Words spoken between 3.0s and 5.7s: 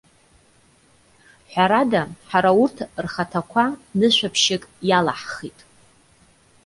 рхаҭақәа нышәаԥшык иалаҳхит.